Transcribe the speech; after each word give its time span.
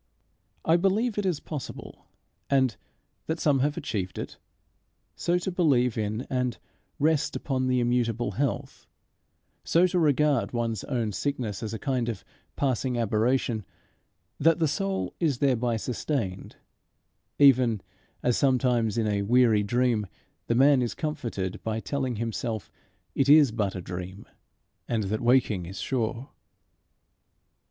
I 0.65 0.77
believe 0.77 1.19
it 1.19 1.27
is 1.27 1.39
possible 1.39 2.07
and 2.49 2.75
that 3.27 3.39
some 3.39 3.59
have 3.59 3.77
achieved 3.77 4.17
it 4.17 4.39
so 5.15 5.37
to 5.37 5.51
believe 5.51 5.95
in 5.95 6.21
and 6.27 6.57
rest 6.97 7.35
upon 7.35 7.67
the 7.67 7.79
immutable 7.79 8.31
Health 8.31 8.87
so 9.63 9.85
to 9.85 9.99
regard 9.99 10.53
one's 10.53 10.83
own 10.85 11.11
sickness 11.11 11.61
as 11.61 11.71
a 11.71 11.77
kind 11.77 12.09
of 12.09 12.25
passing 12.55 12.97
aberration, 12.97 13.63
that 14.39 14.57
the 14.57 14.67
soul 14.67 15.13
is 15.19 15.37
thereby 15.37 15.77
sustained, 15.77 16.55
even 17.37 17.79
as 18.23 18.35
sometimes 18.35 18.97
in 18.97 19.05
a 19.05 19.21
weary 19.21 19.61
dream 19.61 20.07
the 20.47 20.55
man 20.55 20.81
is 20.81 20.95
comforted 20.95 21.61
by 21.63 21.79
telling 21.79 22.15
himself 22.15 22.71
it 23.13 23.29
is 23.29 23.51
but 23.51 23.75
a 23.75 23.81
dream, 23.83 24.25
and 24.87 25.03
that 25.03 25.21
waking 25.21 25.67
is 25.67 25.77
sure. 25.79 26.29